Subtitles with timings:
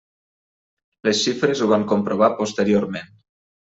[1.07, 3.13] Les xifres ho van comprovar posteriorment.